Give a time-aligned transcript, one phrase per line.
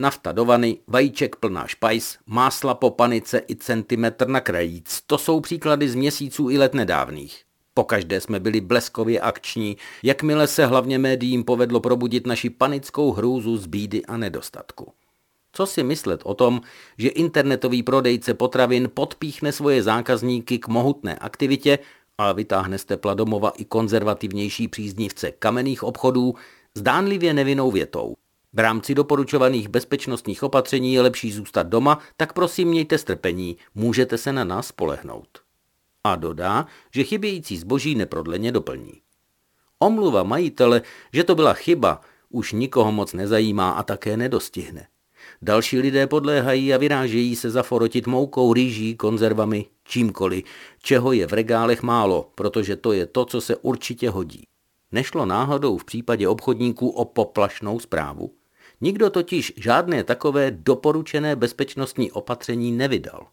[0.00, 5.02] Nafta do vany, vajíček plná špajs, másla po panice i centimetr na krajíc.
[5.06, 7.42] To jsou příklady z měsíců i let nedávných.
[7.74, 13.66] Pokaždé jsme byli bleskově akční, jakmile se hlavně médiím povedlo probudit naši panickou hrůzu z
[13.66, 14.92] bídy a nedostatku.
[15.52, 16.60] Co si myslet o tom,
[16.98, 21.78] že internetový prodejce potravin podpíchne svoje zákazníky k mohutné aktivitě
[22.18, 26.34] a vytáhne z tepla domova i konzervativnější příznivce kamenných obchodů
[26.74, 28.14] zdánlivě nevinnou větou.
[28.52, 34.32] V rámci doporučovaných bezpečnostních opatření je lepší zůstat doma, tak prosím mějte strpení, můžete se
[34.32, 35.28] na nás spolehnout.
[36.04, 38.92] A dodá, že chybějící zboží neprodleně doplní.
[39.78, 44.88] Omluva majitele, že to byla chyba, už nikoho moc nezajímá a také nedostihne.
[45.42, 50.44] Další lidé podléhají a vyrážejí se zaforotit moukou, rýží, konzervami, čímkoliv,
[50.82, 54.42] čeho je v regálech málo, protože to je to, co se určitě hodí.
[54.92, 58.37] Nešlo náhodou v případě obchodníků o poplašnou zprávu?
[58.80, 63.26] Nikdo totiž žádné takové doporučené bezpečnostní opatření nevydal.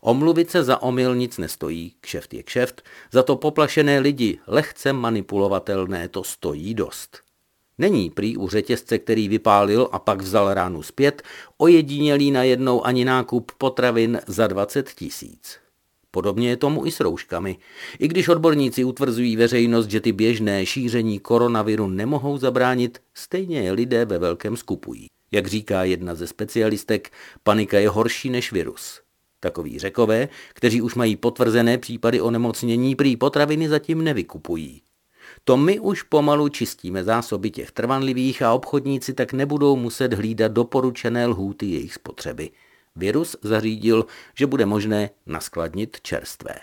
[0.00, 6.08] Omluvit se za omyl nic nestojí, kšeft je kšeft, za to poplašené lidi, lehce manipulovatelné,
[6.08, 7.18] to stojí dost.
[7.78, 11.22] Není prý u řetězce, který vypálil a pak vzal ránu zpět,
[11.58, 15.58] ojedinělý najednou ani nákup potravin za 20 tisíc.
[16.10, 17.58] Podobně je tomu i s rouškami.
[17.98, 24.04] I když odborníci utvrzují veřejnost, že ty běžné šíření koronaviru nemohou zabránit, stejně je lidé
[24.04, 25.06] ve velkém skupují.
[25.32, 27.10] Jak říká jedna ze specialistek,
[27.42, 29.00] panika je horší než virus.
[29.40, 34.82] Takoví řekové, kteří už mají potvrzené případy onemocnění, prý potraviny zatím nevykupují.
[35.44, 41.26] To my už pomalu čistíme zásoby těch trvanlivých a obchodníci tak nebudou muset hlídat doporučené
[41.26, 42.50] lhůty jejich spotřeby.
[42.96, 46.54] Virus zařídil, že bude možné naskladnit čerstvé.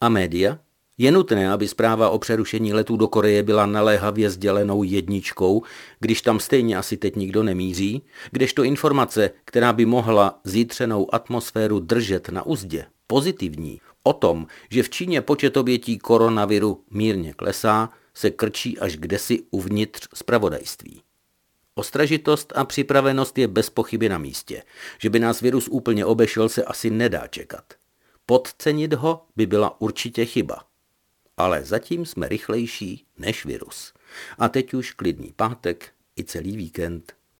[0.00, 0.58] A média?
[0.98, 5.62] Je nutné, aby zpráva o přerušení letů do Koreje byla naléhavě sdělenou jedničkou,
[6.00, 12.28] když tam stejně asi teď nikdo nemíří, kdežto informace, která by mohla zítřenou atmosféru držet
[12.28, 18.78] na uzdě, pozitivní, o tom, že v Číně počet obětí koronaviru mírně klesá, se krčí
[18.78, 21.02] až kdesi uvnitř zpravodajství.
[21.78, 24.62] Ostražitost a připravenost je bez pochyby na místě.
[24.98, 27.74] Že by nás virus úplně obešel, se asi nedá čekat.
[28.26, 30.64] Podcenit ho by byla určitě chyba.
[31.36, 33.92] Ale zatím jsme rychlejší než virus.
[34.38, 37.15] A teď už klidný pátek i celý víkend.